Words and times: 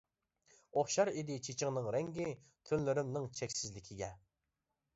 ئوخشار 0.79 1.11
ئىدى 1.11 1.35
چېچىڭنىڭ 1.49 1.91
رەڭگى، 1.97 2.27
تۈنلىرىمنىڭ 2.71 3.31
چەكسىزلىكىگە. 3.41 4.11